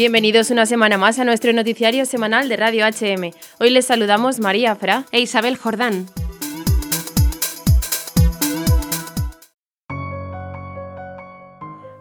[0.00, 3.32] Bienvenidos una semana más a nuestro noticiario semanal de Radio HM.
[3.58, 6.06] Hoy les saludamos María Fra e Isabel Jordán.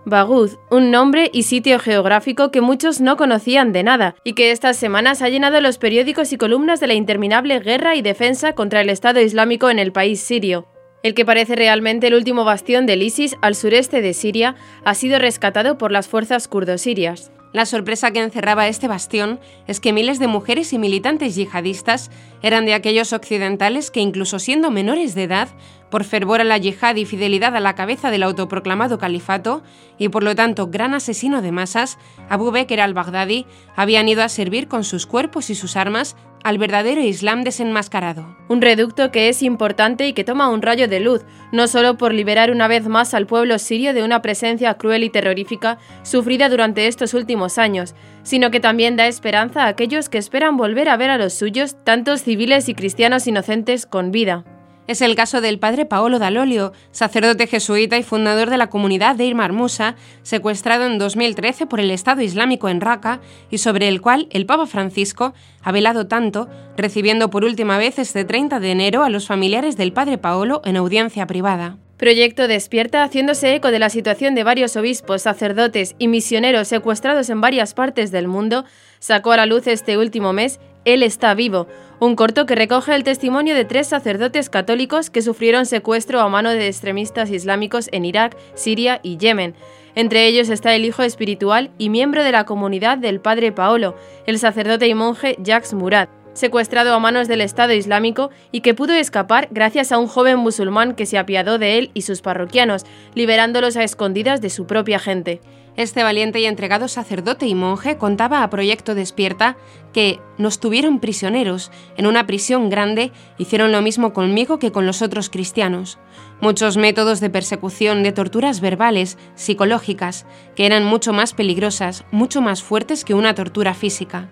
[0.05, 4.77] Bagud, un nombre y sitio geográfico que muchos no conocían de nada y que estas
[4.77, 8.89] semanas ha llenado los periódicos y columnas de la interminable guerra y defensa contra el
[8.89, 10.69] Estado Islámico en el país sirio.
[11.03, 14.55] El que parece realmente el último bastión del ISIS al sureste de Siria
[14.85, 17.33] ha sido rescatado por las fuerzas kurdo-sirias.
[17.51, 22.11] La sorpresa que encerraba este bastión es que miles de mujeres y militantes yihadistas
[22.43, 25.49] eran de aquellos occidentales que, incluso siendo menores de edad,
[25.89, 29.63] por fervor a la yihad y fidelidad a la cabeza del autoproclamado califato,
[29.97, 31.97] y por lo tanto gran asesino de masas,
[32.29, 37.01] Abu Bakr al-Baghdadi, habían ido a servir con sus cuerpos y sus armas al verdadero
[37.01, 38.35] Islam desenmascarado.
[38.47, 42.13] Un reducto que es importante y que toma un rayo de luz, no solo por
[42.13, 46.87] liberar una vez más al pueblo sirio de una presencia cruel y terrorífica sufrida durante
[46.87, 51.09] estos últimos años, sino que también da esperanza a aquellos que esperan volver a ver
[51.09, 54.43] a los suyos, tantos civiles y cristianos inocentes, con vida.
[54.89, 59.25] Es el caso del padre Paolo Dall'Olio, sacerdote jesuita y fundador de la comunidad de
[59.25, 64.27] Irmar Musa, secuestrado en 2013 por el Estado Islámico en Raqqa y sobre el cual
[64.31, 69.11] el Papa Francisco ha velado tanto, recibiendo por última vez este 30 de enero a
[69.11, 71.77] los familiares del padre Paolo en audiencia privada.
[71.97, 77.41] Proyecto Despierta, haciéndose eco de la situación de varios obispos, sacerdotes y misioneros secuestrados en
[77.41, 78.65] varias partes del mundo,
[78.97, 80.59] sacó a la luz este último mes
[80.93, 81.67] Él está vivo,
[81.99, 86.49] un corto que recoge el testimonio de tres sacerdotes católicos que sufrieron secuestro a mano
[86.49, 89.53] de extremistas islámicos en Irak, Siria y Yemen.
[89.95, 94.39] Entre ellos está el hijo espiritual y miembro de la comunidad del padre Paolo, el
[94.39, 99.47] sacerdote y monje Jacques Murad, secuestrado a manos del Estado Islámico y que pudo escapar
[99.51, 103.83] gracias a un joven musulmán que se apiadó de él y sus parroquianos, liberándolos a
[103.83, 105.41] escondidas de su propia gente.
[105.79, 109.55] Este valiente y entregado sacerdote y monje contaba a Proyecto Despierta
[109.93, 115.01] que nos tuvieron prisioneros en una prisión grande, hicieron lo mismo conmigo que con los
[115.01, 115.97] otros cristianos.
[116.41, 122.61] Muchos métodos de persecución, de torturas verbales, psicológicas, que eran mucho más peligrosas, mucho más
[122.61, 124.29] fuertes que una tortura física.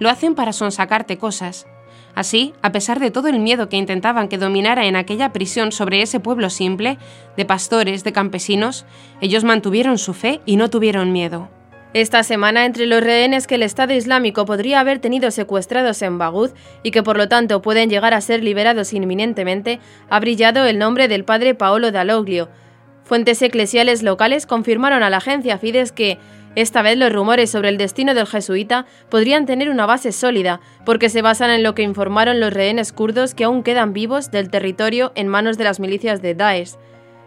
[0.00, 1.68] Lo hacen para sonsacarte cosas,
[2.18, 6.02] Así, a pesar de todo el miedo que intentaban que dominara en aquella prisión sobre
[6.02, 6.98] ese pueblo simple,
[7.36, 8.86] de pastores, de campesinos,
[9.20, 11.48] ellos mantuvieron su fe y no tuvieron miedo.
[11.94, 16.50] Esta semana, entre los rehenes que el Estado Islámico podría haber tenido secuestrados en Bagud
[16.82, 19.78] y que por lo tanto pueden llegar a ser liberados inminentemente,
[20.10, 22.48] ha brillado el nombre del padre Paolo Daloglio.
[23.04, 26.18] Fuentes eclesiales locales confirmaron a la agencia Fides que,
[26.54, 31.08] esta vez los rumores sobre el destino del jesuita podrían tener una base sólida, porque
[31.08, 35.12] se basan en lo que informaron los rehenes kurdos que aún quedan vivos del territorio
[35.14, 36.76] en manos de las milicias de Daesh.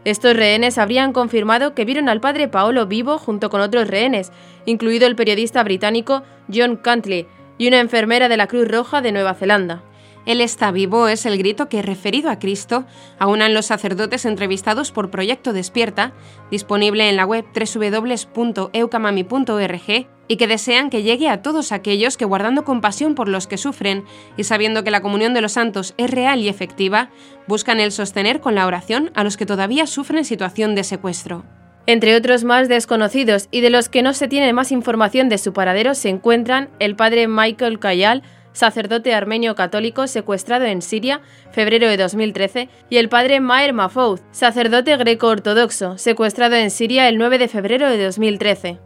[0.03, 4.31] Estos rehenes habrían confirmado que vieron al padre Paolo vivo junto con otros rehenes,
[4.65, 7.27] incluido el periodista británico John Cantley
[7.57, 9.83] y una enfermera de la Cruz Roja de Nueva Zelanda.
[10.25, 12.83] Él está vivo es el grito que, referido a Cristo,
[13.17, 16.11] aunan los sacerdotes entrevistados por Proyecto Despierta,
[16.51, 22.63] disponible en la web www.eucamami.org, y que desean que llegue a todos aquellos que, guardando
[22.63, 24.05] compasión por los que sufren
[24.37, 27.09] y sabiendo que la comunión de los santos es real y efectiva,
[27.47, 31.43] buscan el sostener con la oración a los que todavía sufren situación de secuestro.
[31.85, 35.51] Entre otros más desconocidos y de los que no se tiene más información de su
[35.51, 38.23] paradero se encuentran el padre Michael Kayal,
[38.53, 44.95] sacerdote armenio católico secuestrado en Siria, febrero de 2013, y el padre Maher Mafoud, sacerdote
[44.97, 48.79] greco-ortodoxo, secuestrado en Siria el 9 de febrero de 2013.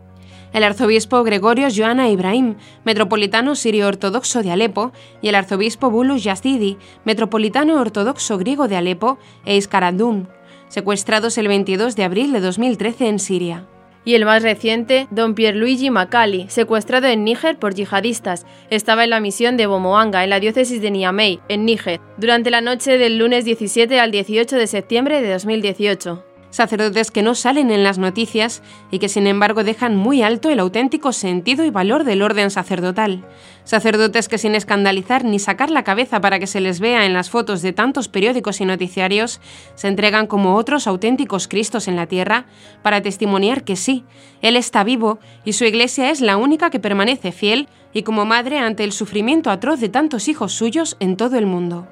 [0.53, 2.56] El arzobispo Gregorio Joana Ibrahim,
[2.86, 9.58] metropolitano sirio-ortodoxo de Alepo, y el arzobispo Bulus Yazidi, metropolitano ortodoxo griego de Alepo, e
[9.58, 10.30] Iskarandun,
[10.70, 13.66] secuestrados el 22 de abril de 2013 en Siria
[14.06, 18.46] y el más reciente, don Pierluigi Macali, secuestrado en Níger por yihadistas.
[18.70, 22.62] Estaba en la misión de Bomoanga, en la diócesis de Niamey, en Níger, durante la
[22.62, 26.24] noche del lunes 17 al 18 de septiembre de 2018
[26.56, 30.62] sacerdotes que no salen en las noticias y que sin embargo dejan muy alto el
[30.62, 33.26] auténtico sentido y valor del orden sacerdotal.
[33.66, 37.29] Sacerdotes que sin escandalizar ni sacar la cabeza para que se les vea en las
[37.29, 39.41] fotos de tantos periódicos y noticiarios,
[39.76, 42.46] se entregan como otros auténticos Cristos en la tierra
[42.82, 44.06] para testimoniar que sí,
[44.41, 48.59] Él está vivo y su iglesia es la única que permanece fiel y como madre
[48.59, 51.85] ante el sufrimiento atroz de tantos hijos suyos en todo el mundo.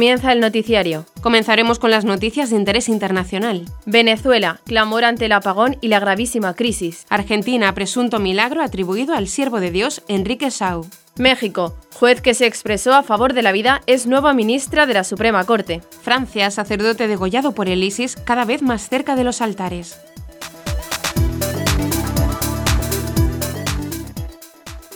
[0.00, 1.04] Comienza el noticiario.
[1.20, 3.66] Comenzaremos con las noticias de interés internacional.
[3.84, 7.04] Venezuela, clamor ante el apagón y la gravísima crisis.
[7.10, 10.86] Argentina, presunto milagro atribuido al siervo de Dios Enrique Sau.
[11.18, 15.04] México, juez que se expresó a favor de la vida es nueva ministra de la
[15.04, 15.82] Suprema Corte.
[16.00, 20.00] Francia, sacerdote degollado por el ISIS cada vez más cerca de los altares.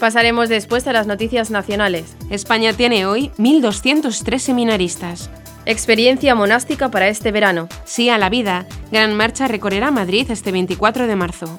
[0.05, 2.15] Pasaremos después a las noticias nacionales.
[2.29, 5.31] España tiene hoy 1.203 seminaristas.
[5.65, 7.69] Experiencia monástica para este verano.
[7.87, 8.67] Sí a la vida.
[8.93, 11.59] Gran Marcha recorrerá Madrid este 24 de marzo.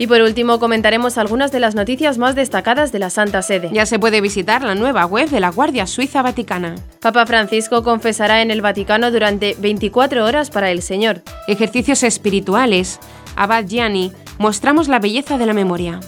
[0.00, 3.68] Y por último comentaremos algunas de las noticias más destacadas de la Santa Sede.
[3.70, 6.76] Ya se puede visitar la nueva web de la Guardia Suiza Vaticana.
[7.02, 11.20] Papa Francisco confesará en el Vaticano durante 24 horas para el Señor.
[11.46, 12.98] Ejercicios espirituales.
[13.42, 15.98] Abad Gianni, mostramos la belleza de la memoria.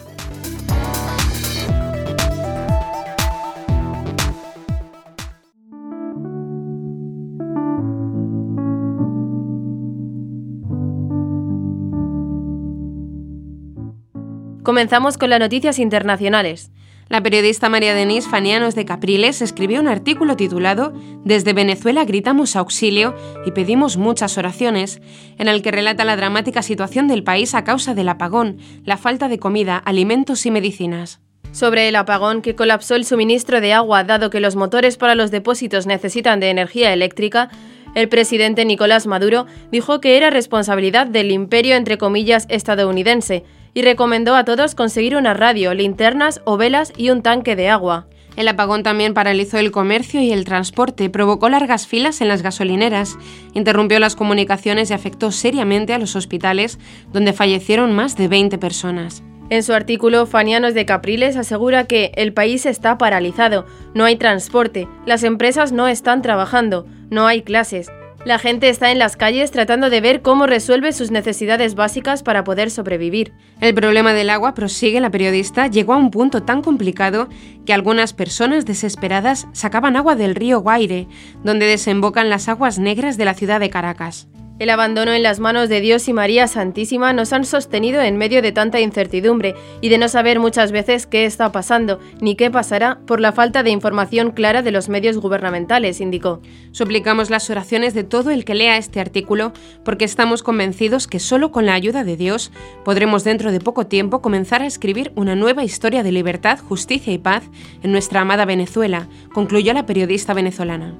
[14.63, 16.71] Comenzamos con las noticias internacionales.
[17.13, 20.95] La periodista María Denise Fanianos de Capriles escribió un artículo titulado
[21.27, 23.15] Desde Venezuela gritamos auxilio
[23.45, 25.03] y pedimos muchas oraciones,
[25.37, 28.57] en el que relata la dramática situación del país a causa del apagón,
[28.87, 31.21] la falta de comida, alimentos y medicinas.
[31.51, 35.31] Sobre el apagón que colapsó el suministro de agua dado que los motores para los
[35.31, 37.51] depósitos necesitan de energía eléctrica,
[37.95, 43.45] el presidente Nicolás Maduro dijo que era responsabilidad del imperio entre comillas estadounidense
[43.75, 48.07] y recomendó a todos conseguir una radio, linternas o velas y un tanque de agua.
[48.37, 53.19] El apagón también paralizó el comercio y el transporte, provocó largas filas en las gasolineras,
[53.53, 56.79] interrumpió las comunicaciones y afectó seriamente a los hospitales,
[57.13, 59.23] donde fallecieron más de 20 personas.
[59.51, 64.89] En su artículo, Fanianos de Capriles asegura que el país está paralizado, no hay transporte,
[65.05, 67.91] las empresas no están trabajando, no hay clases,
[68.25, 72.45] la gente está en las calles tratando de ver cómo resuelve sus necesidades básicas para
[72.45, 73.33] poder sobrevivir.
[73.61, 77.29] El problema del agua, prosigue la periodista, llegó a un punto tan complicado
[77.67, 81.09] que algunas personas desesperadas sacaban agua del río Guaire,
[81.43, 84.29] donde desembocan las aguas negras de la ciudad de Caracas.
[84.59, 88.43] El abandono en las manos de Dios y María Santísima nos han sostenido en medio
[88.43, 93.01] de tanta incertidumbre y de no saber muchas veces qué está pasando ni qué pasará
[93.07, 96.41] por la falta de información clara de los medios gubernamentales, indicó.
[96.71, 99.53] Suplicamos las oraciones de todo el que lea este artículo
[99.85, 102.53] porque estamos convencidos que solo con la ayuda de Dios
[102.85, 107.19] podremos dentro de poco tiempo comenzar a escribir una nueva historia de libertad, justicia y
[107.19, 107.43] paz
[107.83, 110.95] en nuestra amada Venezuela, concluyó la periodista venezolana.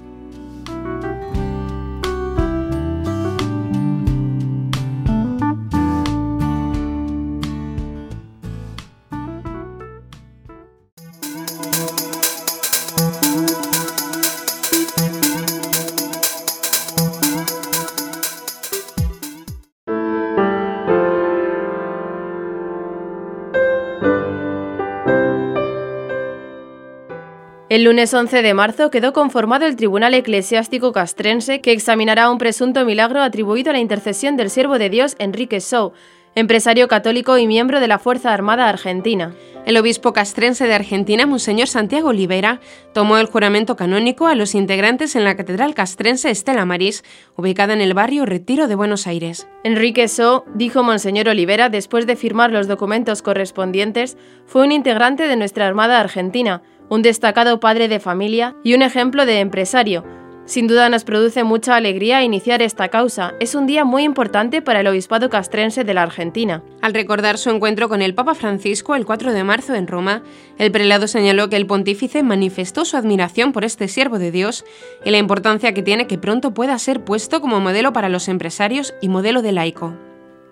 [27.93, 33.21] Lunes 11 de marzo quedó conformado el Tribunal Eclesiástico Castrense que examinará un presunto milagro
[33.21, 35.93] atribuido a la intercesión del siervo de Dios Enrique Sou,
[36.35, 39.35] empresario católico y miembro de la Fuerza Armada Argentina.
[39.67, 42.61] El obispo castrense de Argentina, Monseñor Santiago Olivera,
[42.95, 47.05] tomó el juramento canónico a los integrantes en la Catedral Castrense Estela Maris,
[47.37, 49.47] ubicada en el barrio Retiro de Buenos Aires.
[49.65, 55.37] Enrique So, dijo Monseñor Olivera después de firmar los documentos correspondientes, fue un integrante de
[55.37, 60.05] nuestra Armada Argentina, un destacado padre de familia y un ejemplo de empresario.
[60.45, 63.33] Sin duda nos produce mucha alegría iniciar esta causa.
[63.41, 66.63] Es un día muy importante para el obispado castrense de la Argentina.
[66.83, 70.23] Al recordar su encuentro con el Papa Francisco el 4 de marzo en Roma,
[70.59, 74.67] el prelado señaló que el pontífice manifestó su admiración por este siervo de Dios
[75.03, 78.93] y la importancia que tiene que pronto pueda ser puesto como modelo para los empresarios
[79.01, 79.95] y modelo de laico.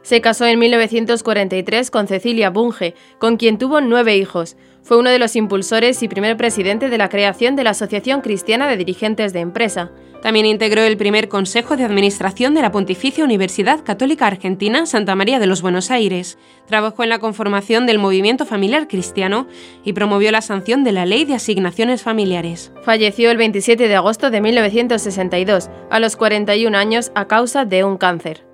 [0.02, 4.56] Se casó en 1943 con Cecilia Bunge, con quien tuvo nueve hijos.
[4.82, 8.68] Fue uno de los impulsores y primer presidente de la creación de la Asociación Cristiana
[8.68, 9.90] de Dirigentes de Empresa.
[10.22, 15.38] También integró el primer Consejo de Administración de la Pontificia Universidad Católica Argentina Santa María
[15.38, 16.38] de los Buenos Aires.
[16.66, 19.46] Trabajó en la conformación del movimiento familiar cristiano
[19.82, 22.72] y promovió la sanción de la Ley de Asignaciones Familiares.
[22.82, 27.96] Falleció el 27 de agosto de 1962, a los 41 años, a causa de un
[27.96, 28.49] cáncer.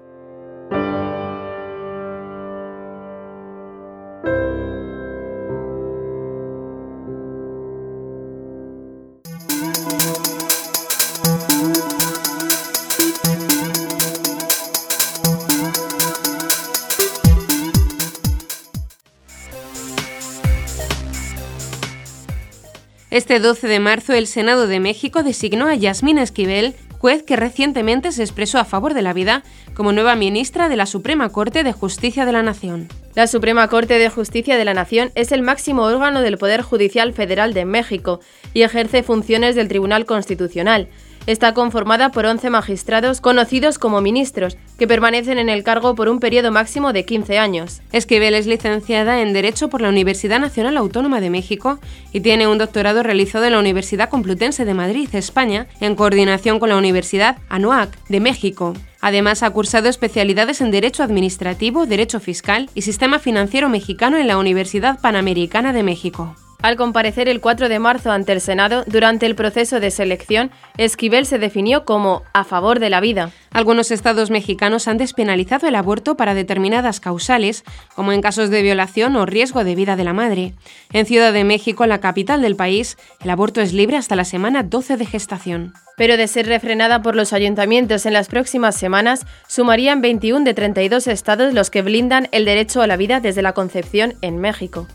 [23.17, 28.13] Este 12 de marzo el Senado de México designó a Yasmín Esquivel juez que recientemente
[28.13, 29.43] se expresó a favor de la vida
[29.73, 32.89] como nueva ministra de la Suprema Corte de Justicia de la Nación.
[33.15, 37.15] La Suprema Corte de Justicia de la Nación es el máximo órgano del Poder Judicial
[37.15, 38.21] Federal de México
[38.53, 40.89] y ejerce funciones del Tribunal Constitucional.
[41.27, 46.21] Está conformada por 11 magistrados conocidos como ministros, que permanecen en el cargo por un
[46.21, 47.83] periodo máximo de 15 años.
[47.91, 51.81] Esquivel es licenciada en Derecho por la Universidad Nacional Autónoma de México
[52.13, 56.69] y tiene un doctorado realizado en la Universidad Complutense de Madrid, España, en coordinación con
[56.69, 58.75] la Universidad ANUAC de México.
[59.01, 64.39] Además, ha cursado especialidades en Derecho Administrativo, Derecho Fiscal y Sistema Financiero Mexicano en la
[64.39, 66.37] Universidad Panamericana de México.
[66.63, 71.27] Al comparecer el 4 de marzo ante el Senado durante el proceso de selección, Esquivel
[71.27, 73.31] se definió como a favor de la vida.
[73.53, 77.63] Algunos estados mexicanos han despenalizado el aborto para determinadas causales,
[77.95, 80.55] como en casos de violación o riesgo de vida de la madre.
[80.93, 84.63] En Ciudad de México, la capital del país, el aborto es libre hasta la semana
[84.63, 85.73] 12 de gestación.
[85.97, 91.07] Pero de ser refrenada por los ayuntamientos en las próximas semanas, sumarían 21 de 32
[91.07, 94.87] estados los que blindan el derecho a la vida desde la concepción en México.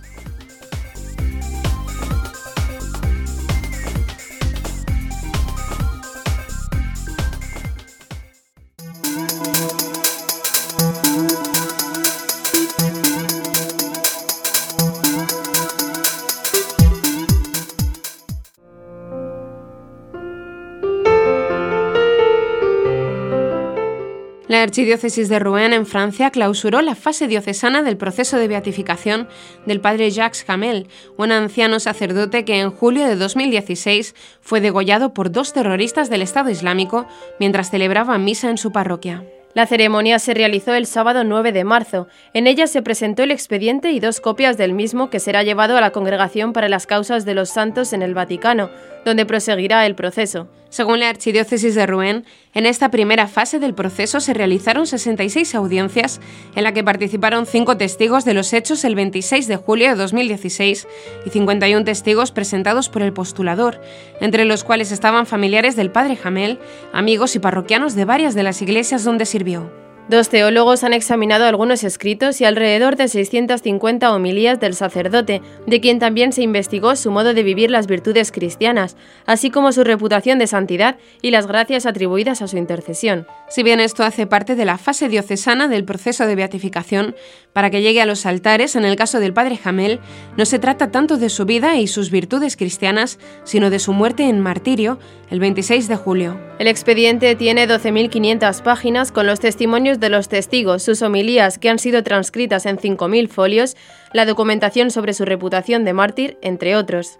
[24.62, 29.27] La Archidiócesis de Rouen en Francia clausuró la fase diocesana del proceso de beatificación
[29.65, 30.88] del padre Jacques Hamel,
[31.18, 36.51] un anciano sacerdote que en julio de 2016 fue degollado por dos terroristas del Estado
[36.51, 37.08] Islámico
[37.39, 39.25] mientras celebraba misa en su parroquia.
[39.56, 42.08] La ceremonia se realizó el sábado 9 de marzo.
[42.36, 45.82] En ella se presentó el expediente y dos copias del mismo que será llevado a
[45.82, 48.70] la Congregación para las Causas de los Santos en el Vaticano,
[49.06, 50.50] donde proseguirá el proceso.
[50.71, 52.23] Según la Archidiócesis de Rouen,
[52.53, 56.21] en esta primera fase del proceso se realizaron 66 audiencias
[56.55, 60.87] en la que participaron cinco testigos de los hechos el 26 de julio de 2016
[61.25, 63.81] y 51 testigos presentados por el postulador,
[64.21, 66.57] entre los cuales estaban familiares del padre Jamel,
[66.93, 69.80] amigos y parroquianos de varias de las iglesias donde sirvió.
[70.12, 76.00] Dos teólogos han examinado algunos escritos y alrededor de 650 homilías del sacerdote, de quien
[76.00, 80.48] también se investigó su modo de vivir las virtudes cristianas, así como su reputación de
[80.48, 83.25] santidad y las gracias atribuidas a su intercesión.
[83.51, 87.17] Si bien esto hace parte de la fase diocesana del proceso de beatificación,
[87.51, 90.00] para que llegue a los altares, en el caso del padre Jamel,
[90.38, 94.24] no se trata tanto de su vida y sus virtudes cristianas, sino de su muerte
[94.24, 96.39] en martirio el 26 de julio.
[96.60, 101.77] El expediente tiene 12.500 páginas con los testimonios de los testigos, sus homilías que han
[101.77, 103.75] sido transcritas en 5.000 folios,
[104.13, 107.17] la documentación sobre su reputación de mártir, entre otros.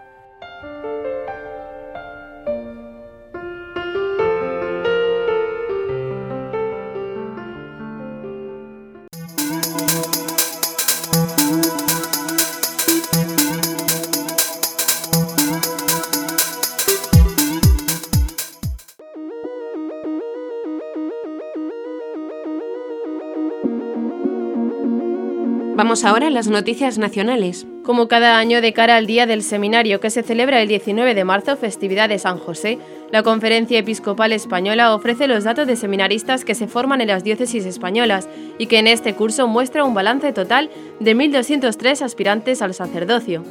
[25.92, 27.68] Vamos ahora a las noticias nacionales.
[27.84, 31.26] Como cada año de cara al Día del Seminario que se celebra el 19 de
[31.26, 32.80] marzo, festividad de San José,
[33.12, 37.66] la Conferencia Episcopal Española ofrece los datos de seminaristas que se forman en las diócesis
[37.66, 40.70] españolas y que en este curso muestra un balance total
[41.02, 43.44] de 1.203 aspirantes al sacerdocio.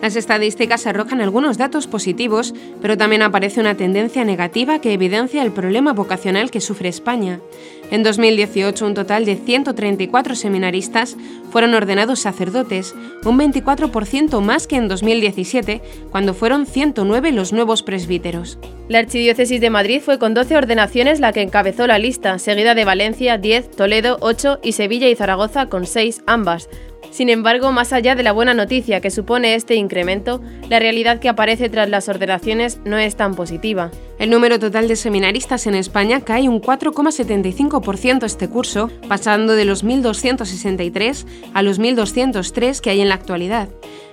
[0.00, 5.50] Las estadísticas arrojan algunos datos positivos, pero también aparece una tendencia negativa que evidencia el
[5.50, 7.40] problema vocacional que sufre España.
[7.90, 11.16] En 2018, un total de 134 seminaristas
[11.50, 12.94] fueron ordenados sacerdotes,
[13.24, 18.58] un 24% más que en 2017, cuando fueron 109 los nuevos presbíteros.
[18.88, 22.84] La Archidiócesis de Madrid fue con 12 ordenaciones la que encabezó la lista, seguida de
[22.84, 26.68] Valencia 10, Toledo 8 y Sevilla y Zaragoza con 6 ambas,
[27.10, 31.28] sin embargo, más allá de la buena noticia que supone este incremento, la realidad que
[31.28, 33.90] aparece tras las ordenaciones no es tan positiva.
[34.18, 39.84] El número total de seminaristas en España cae un 4,75% este curso, pasando de los
[39.84, 43.68] 1.263 a los 1.203 que hay en la actualidad.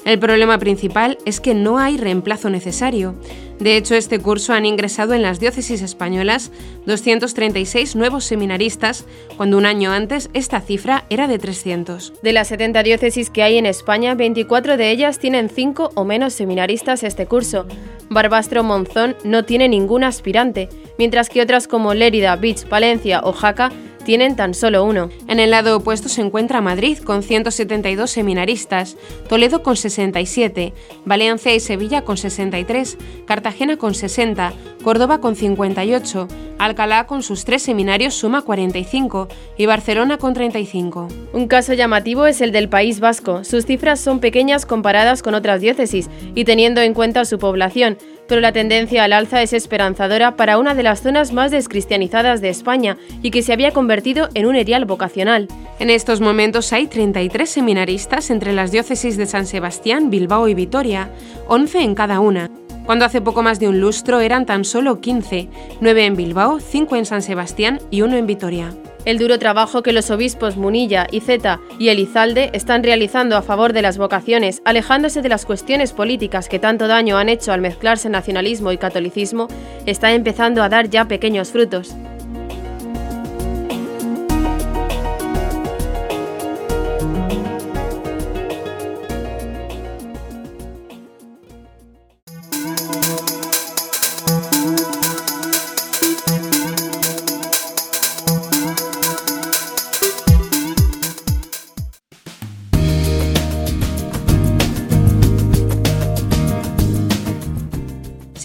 [0.07, 3.13] El problema principal es que no hay reemplazo necesario.
[3.59, 6.49] De hecho, este curso han ingresado en las diócesis españolas
[6.85, 9.03] 236 nuevos seminaristas,
[9.35, 12.13] cuando un año antes esta cifra era de 300.
[12.21, 16.31] De las 70 diócesis que hay en España, 24 de ellas tienen 5 o menos
[16.31, 17.65] seminaristas este curso.
[18.09, 23.73] Barbastro Monzón no tiene ningún aspirante, mientras que otras como Lérida, Beach, Palencia o Jaca
[24.07, 25.09] tienen tan solo uno.
[25.27, 28.95] En el lado opuesto se encuentra Madrid con 172 seminaristas,
[29.27, 30.71] Toledo con 67,
[31.03, 37.63] Valencia y Sevilla con 63, Cartagena con 60, Córdoba con 58, Alcalá con sus tres
[37.63, 41.09] seminarios suma 45 y Barcelona con 35.
[41.33, 43.43] Un caso llamativo es el del País Vasco.
[43.43, 47.97] Sus cifras son pequeñas comparadas con otras diócesis y teniendo en cuenta su población,
[48.27, 52.49] pero la tendencia al alza es esperanzadora para una de las zonas más descristianizadas de
[52.49, 55.47] España y que se había convertido en un erial vocacional.
[55.79, 61.09] En estos momentos hay 33 seminaristas entre las diócesis de San Sebastián, Bilbao y Vitoria,
[61.47, 62.49] 11 en cada una
[62.87, 65.49] cuando hace poco más de un lustro eran tan solo 15,
[65.81, 68.73] 9 en Bilbao, 5 en San Sebastián y 1 en Vitoria.
[69.07, 73.81] El duro trabajo que los obispos Munilla, Iceta y Elizalde están realizando a favor de
[73.81, 78.73] las vocaciones, alejándose de las cuestiones políticas que tanto daño han hecho al mezclarse nacionalismo
[78.73, 79.47] y catolicismo,
[79.85, 81.95] está empezando a dar ya pequeños frutos.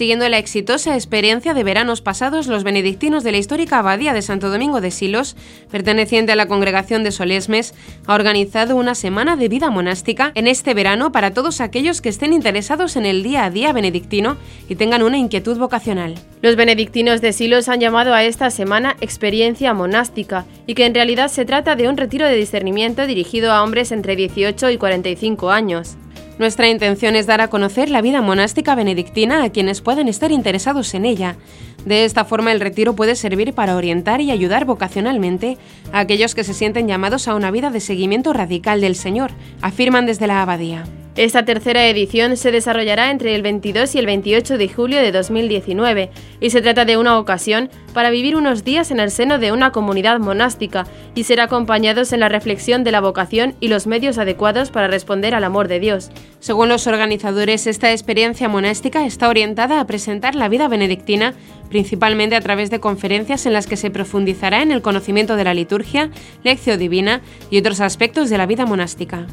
[0.03, 4.49] Siguiendo la exitosa experiencia de veranos pasados, los benedictinos de la histórica Abadía de Santo
[4.49, 5.37] Domingo de Silos,
[5.71, 7.73] perteneciente a la congregación de Solesmes,
[8.05, 12.33] ha organizado una semana de vida monástica en este verano para todos aquellos que estén
[12.33, 14.35] interesados en el día a día benedictino
[14.67, 16.15] y tengan una inquietud vocacional.
[16.41, 21.29] Los benedictinos de Silos han llamado a esta semana experiencia monástica y que en realidad
[21.29, 25.95] se trata de un retiro de discernimiento dirigido a hombres entre 18 y 45 años.
[26.43, 30.93] Nuestra intención es dar a conocer la vida monástica benedictina a quienes puedan estar interesados
[30.93, 31.37] en ella.
[31.85, 35.57] De esta forma el retiro puede servir para orientar y ayudar vocacionalmente
[35.93, 39.31] a aquellos que se sienten llamados a una vida de seguimiento radical del Señor,
[39.61, 40.83] afirman desde la abadía.
[41.15, 46.09] Esta tercera edición se desarrollará entre el 22 y el 28 de julio de 2019
[46.39, 49.71] y se trata de una ocasión para vivir unos días en el seno de una
[49.71, 54.71] comunidad monástica y ser acompañados en la reflexión de la vocación y los medios adecuados
[54.71, 56.09] para responder al amor de Dios.
[56.39, 61.35] Según los organizadores, esta experiencia monástica está orientada a presentar la vida benedictina
[61.69, 65.53] principalmente a través de conferencias en las que se profundizará en el conocimiento de la
[65.53, 66.09] liturgia,
[66.43, 67.21] lección divina
[67.51, 69.27] y otros aspectos de la vida monástica.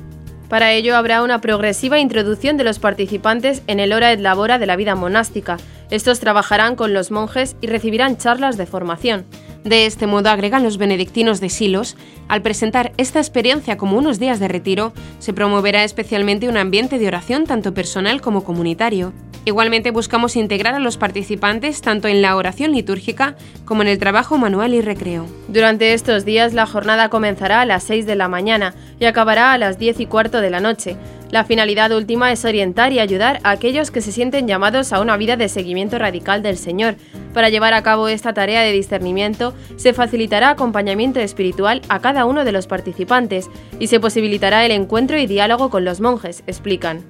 [0.51, 4.67] Para ello habrá una progresiva introducción de los participantes en el hora et labora de
[4.67, 5.59] la vida monástica.
[5.91, 9.27] Estos trabajarán con los monjes y recibirán charlas de formación.
[9.65, 11.97] De este modo, agregan los benedictinos de Silos,
[12.29, 17.07] al presentar esta experiencia como unos días de retiro, se promoverá especialmente un ambiente de
[17.07, 19.13] oración tanto personal como comunitario,
[19.47, 24.37] Igualmente buscamos integrar a los participantes tanto en la oración litúrgica como en el trabajo
[24.37, 25.27] manual y recreo.
[25.49, 29.59] Durante estos días la jornada comenzará a las 6 de la mañana y acabará a
[29.59, 30.97] las 10 y cuarto de la noche.
[31.31, 35.17] La finalidad última es orientar y ayudar a aquellos que se sienten llamados a una
[35.17, 36.97] vida de seguimiento radical del Señor.
[37.33, 42.45] Para llevar a cabo esta tarea de discernimiento, se facilitará acompañamiento espiritual a cada uno
[42.45, 47.05] de los participantes y se posibilitará el encuentro y diálogo con los monjes, explican.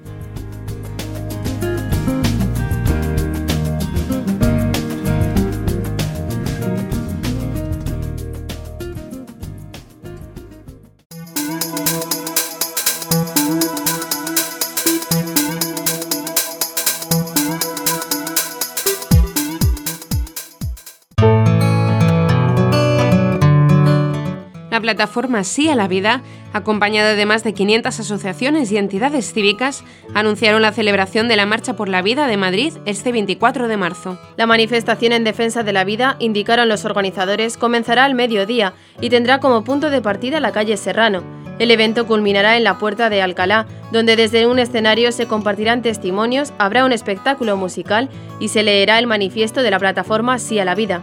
[25.01, 26.21] Plataforma Sí a la Vida,
[26.53, 29.83] acompañada de más de 500 asociaciones y entidades cívicas,
[30.13, 34.19] anunciaron la celebración de la Marcha por la Vida de Madrid este 24 de marzo.
[34.37, 39.39] La manifestación en defensa de la vida, indicaron los organizadores, comenzará al mediodía y tendrá
[39.39, 41.23] como punto de partida la calle Serrano.
[41.57, 46.53] El evento culminará en la Puerta de Alcalá, donde desde un escenario se compartirán testimonios,
[46.59, 48.07] habrá un espectáculo musical
[48.39, 51.01] y se leerá el manifiesto de la plataforma Sí a la Vida.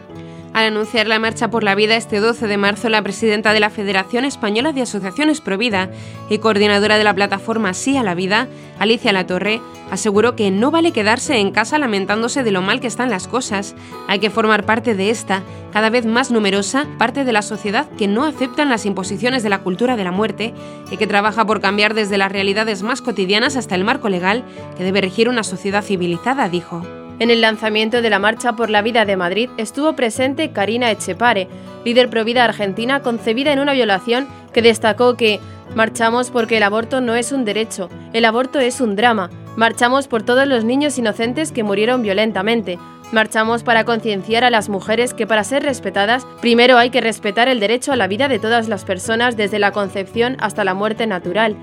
[0.58, 3.70] Al anunciar la marcha por la vida este 12 de marzo, la presidenta de la
[3.70, 5.88] Federación Española de Asociaciones Provida
[6.28, 8.48] y coordinadora de la plataforma Sí a la Vida,
[8.80, 9.60] Alicia Latorre,
[9.92, 13.76] aseguró que no vale quedarse en casa lamentándose de lo mal que están las cosas.
[14.08, 18.08] Hay que formar parte de esta, cada vez más numerosa, parte de la sociedad que
[18.08, 20.54] no aceptan las imposiciones de la cultura de la muerte
[20.90, 24.42] y que trabaja por cambiar desde las realidades más cotidianas hasta el marco legal
[24.76, 26.82] que debe regir una sociedad civilizada, dijo.
[27.18, 31.48] En el lanzamiento de la Marcha por la Vida de Madrid estuvo presente Karina Echepare,
[31.84, 35.40] líder provida argentina concebida en una violación que destacó que
[35.74, 40.22] marchamos porque el aborto no es un derecho, el aborto es un drama, marchamos por
[40.22, 42.78] todos los niños inocentes que murieron violentamente,
[43.10, 47.58] Marchamos para concienciar a las mujeres que para ser respetadas, primero hay que respetar el
[47.58, 51.56] derecho a la vida de todas las personas desde la concepción hasta la muerte natural.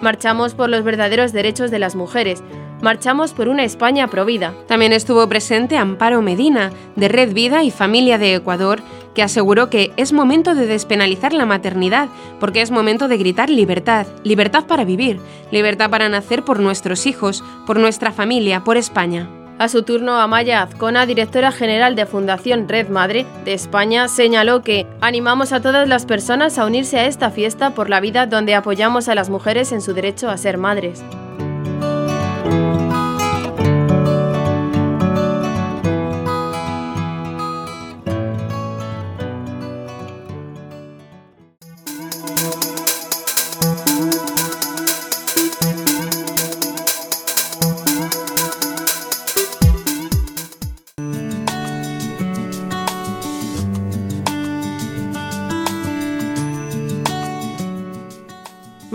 [0.00, 2.44] Marchamos por los verdaderos derechos de las mujeres.
[2.82, 4.52] Marchamos por una España provida.
[4.66, 8.82] También estuvo presente Amparo Medina, de Red Vida y Familia de Ecuador,
[9.14, 12.08] que aseguró que es momento de despenalizar la maternidad,
[12.40, 15.20] porque es momento de gritar libertad, libertad para vivir,
[15.52, 19.30] libertad para nacer por nuestros hijos, por nuestra familia, por España.
[19.60, 24.88] A su turno, Amaya Azcona, directora general de Fundación Red Madre de España, señaló que
[25.00, 29.08] animamos a todas las personas a unirse a esta fiesta por la vida donde apoyamos
[29.08, 31.04] a las mujeres en su derecho a ser madres.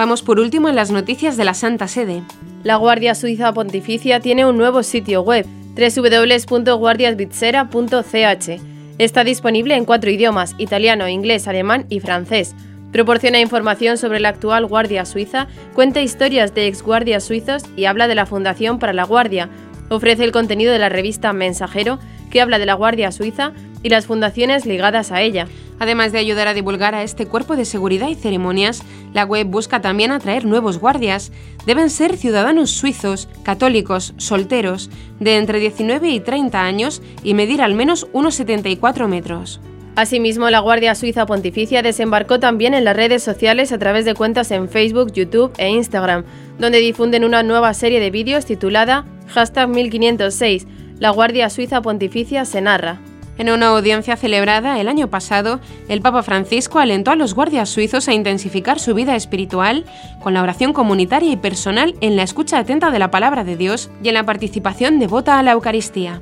[0.08, 2.24] Por último en las noticias de la Santa Sede.
[2.64, 8.62] La Guardia Suiza Pontificia tiene un nuevo sitio web, www.guardiasvitsera.ch.
[9.00, 12.56] Está disponible en cuatro idiomas, italiano, inglés, alemán y francés.
[12.94, 18.16] Proporciona información sobre la actual Guardia Suiza, cuenta historias de exguardias suizos y habla de
[18.16, 19.50] la Fundación para la Guardia.
[19.90, 22.00] Ofrece el contenido de la revista Mensajero,
[22.32, 23.52] que habla de la Guardia Suiza
[23.84, 25.48] y las fundaciones ligadas a ella.
[25.80, 28.82] Además de ayudar a divulgar a este cuerpo de seguridad y ceremonias,
[29.14, 31.32] la web busca también atraer nuevos guardias.
[31.66, 37.76] Deben ser ciudadanos suizos, católicos, solteros, de entre 19 y 30 años y medir al
[37.76, 39.60] menos unos 74 metros.
[39.96, 44.52] Asimismo, la Guardia Suiza Pontificia desembarcó también en las redes sociales a través de cuentas
[44.52, 46.24] en Facebook, YouTube e Instagram,
[46.60, 50.68] donde difunden una nueva serie de vídeos titulada Hashtag 1506,
[51.00, 53.00] la Guardia Suiza Pontificia se narra.
[53.38, 58.08] En una audiencia celebrada el año pasado, el Papa Francisco alentó a los guardias suizos
[58.08, 59.86] a intensificar su vida espiritual
[60.22, 63.92] con la oración comunitaria y personal en la escucha atenta de la palabra de Dios
[64.02, 66.22] y en la participación devota a la Eucaristía.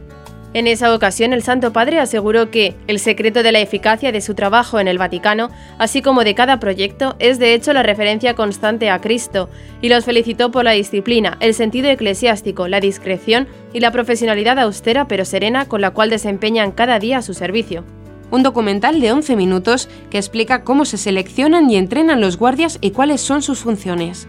[0.55, 4.35] En esa ocasión, el Santo Padre aseguró que el secreto de la eficacia de su
[4.35, 8.89] trabajo en el Vaticano, así como de cada proyecto, es de hecho la referencia constante
[8.89, 9.49] a Cristo,
[9.81, 15.09] y los felicitó por la disciplina, el sentido eclesiástico, la discreción y la profesionalidad austera
[15.09, 17.83] pero serena con la cual desempeñan cada día su servicio
[18.31, 22.91] un documental de 11 minutos que explica cómo se seleccionan y entrenan los guardias y
[22.91, 24.27] cuáles son sus funciones.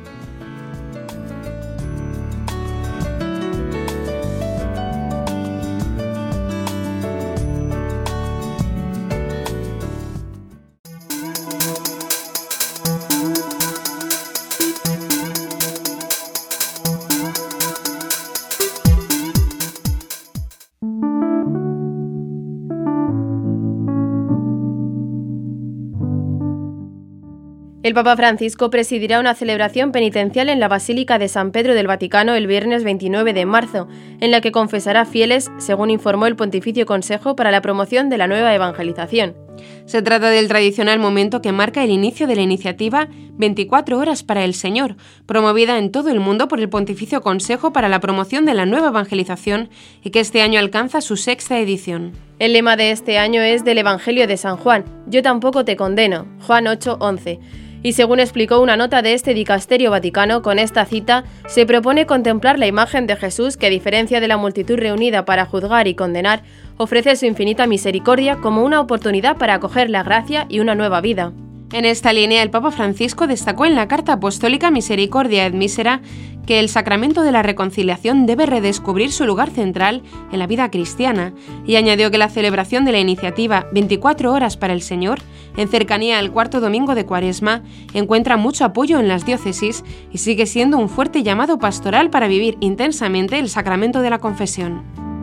[27.86, 32.34] El Papa Francisco presidirá una celebración penitencial en la Basílica de San Pedro del Vaticano
[32.34, 33.86] el viernes 29 de marzo,
[34.18, 38.26] en la que confesará fieles, según informó el Pontificio Consejo para la Promoción de la
[38.26, 39.36] Nueva Evangelización.
[39.84, 44.44] Se trata del tradicional momento que marca el inicio de la iniciativa 24 horas para
[44.44, 48.54] el Señor, promovida en todo el mundo por el Pontificio Consejo para la Promoción de
[48.54, 49.70] la Nueva Evangelización
[50.02, 52.14] y que este año alcanza su sexta edición.
[52.40, 56.26] El lema de este año es del Evangelio de San Juan, Yo tampoco te condeno,
[56.48, 57.38] Juan 8:11
[57.82, 62.58] y según explicó una nota de este dicasterio vaticano, con esta cita se propone contemplar
[62.58, 66.42] la imagen de Jesús que, a diferencia de la multitud reunida para juzgar y condenar,
[66.76, 71.32] ofrece su infinita misericordia como una oportunidad para acoger la gracia y una nueva vida.
[71.72, 76.00] En esta línea, el Papa Francisco destacó en la Carta Apostólica Misericordia et Misera
[76.46, 81.34] que el sacramento de la reconciliación debe redescubrir su lugar central en la vida cristiana
[81.66, 85.18] y añadió que la celebración de la iniciativa 24 horas para el Señor,
[85.56, 87.62] en cercanía al cuarto domingo de Cuaresma,
[87.94, 92.56] encuentra mucho apoyo en las diócesis y sigue siendo un fuerte llamado pastoral para vivir
[92.60, 95.15] intensamente el sacramento de la confesión.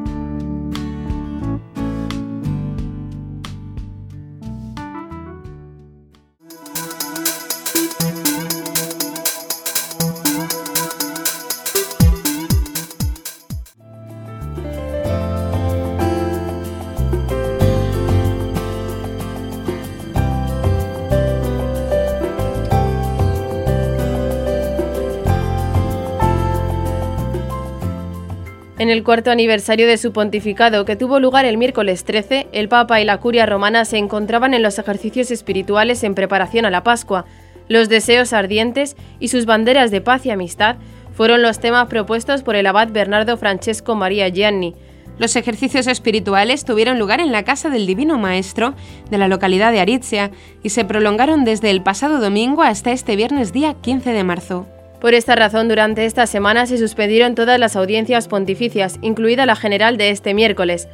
[28.84, 33.00] En el cuarto aniversario de su pontificado, que tuvo lugar el miércoles 13, el Papa
[33.00, 37.24] y la curia romana se encontraban en los ejercicios espirituales en preparación a la Pascua.
[37.70, 40.76] Los deseos ardientes y sus banderas de paz y amistad
[41.14, 44.76] fueron los temas propuestos por el abad Bernardo Francesco María Gianni.
[45.18, 48.74] Los ejercicios espirituales tuvieron lugar en la casa del Divino Maestro
[49.10, 53.54] de la localidad de Aritzia y se prolongaron desde el pasado domingo hasta este viernes
[53.54, 54.68] día 15 de marzo.
[55.04, 59.98] Por esta razón, durante esta semana se suspendieron todas las audiencias pontificias, incluida la general
[59.98, 60.88] de este miércoles.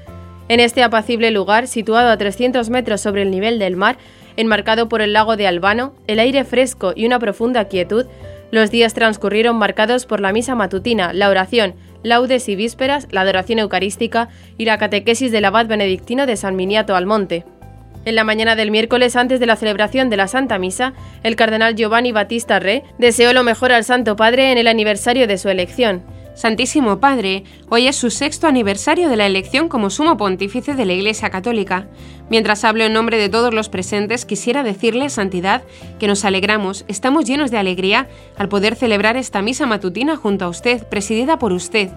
[0.47, 3.99] En este apacible lugar, situado a 300 metros sobre el nivel del mar,
[4.35, 8.07] enmarcado por el lago de Albano, el aire fresco y una profunda quietud,
[8.49, 13.59] los días transcurrieron marcados por la misa matutina, la oración, laudes y vísperas, la adoración
[13.59, 17.45] eucarística y la catequesis del abad benedictino de San Miniato al Monte.
[18.09, 21.75] En la mañana del miércoles, antes de la celebración de la Santa Misa, el cardenal
[21.75, 26.01] Giovanni Battista Re deseó lo mejor al Santo Padre en el aniversario de su elección.
[26.33, 30.93] Santísimo Padre, hoy es su sexto aniversario de la elección como sumo pontífice de la
[30.93, 31.85] Iglesia Católica.
[32.29, 35.63] Mientras hablo en nombre de todos los presentes, quisiera decirle, Santidad,
[35.97, 40.49] que nos alegramos, estamos llenos de alegría al poder celebrar esta misa matutina junto a
[40.49, 41.89] usted, presidida por usted.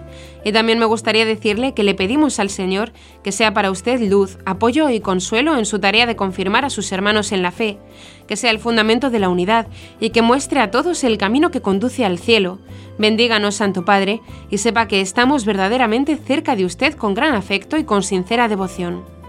[0.43, 2.93] Y también me gustaría decirle que le pedimos al Señor
[3.23, 6.91] que sea para usted luz, apoyo y consuelo en su tarea de confirmar a sus
[6.91, 7.77] hermanos en la fe,
[8.27, 9.67] que sea el fundamento de la unidad
[9.99, 12.57] y que muestre a todos el camino que conduce al cielo.
[12.97, 17.83] Bendíganos, Santo Padre, y sepa que estamos verdaderamente cerca de usted con gran afecto y
[17.83, 19.22] con sincera devoción.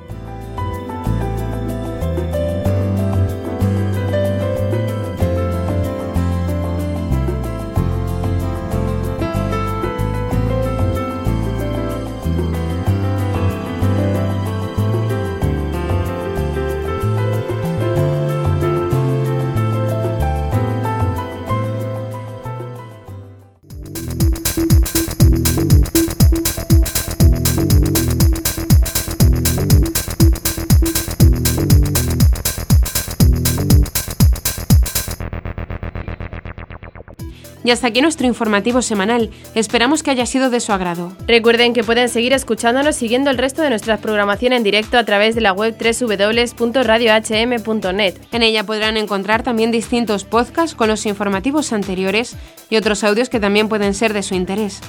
[37.64, 39.30] Y hasta aquí nuestro informativo semanal.
[39.54, 41.16] Esperamos que haya sido de su agrado.
[41.26, 45.34] Recuerden que pueden seguir escuchándonos siguiendo el resto de nuestra programación en directo a través
[45.34, 48.14] de la web www.radiohm.net.
[48.32, 52.36] En ella podrán encontrar también distintos podcasts con los informativos anteriores
[52.68, 54.82] y otros audios que también pueden ser de su interés.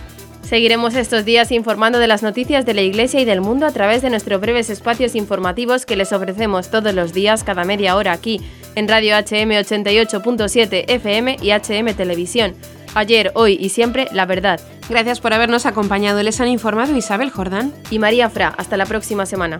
[0.45, 4.03] Seguiremos estos días informando de las noticias de la Iglesia y del mundo a través
[4.03, 8.41] de nuestros breves espacios informativos que les ofrecemos todos los días, cada media hora aquí,
[8.75, 12.53] en Radio HM 88.7 FM y HM Televisión.
[12.93, 14.61] Ayer, hoy y siempre, la verdad.
[14.87, 16.21] Gracias por habernos acompañado.
[16.21, 18.53] Les han informado Isabel Jordán y María Fra.
[18.55, 19.57] Hasta la próxima semana.